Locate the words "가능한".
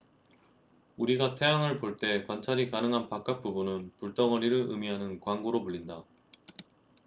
2.71-3.07